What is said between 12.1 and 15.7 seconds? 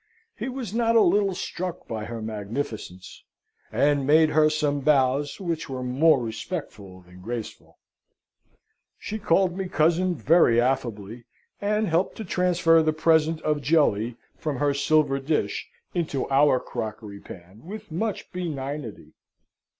to transfer the present of jelly from her silver dish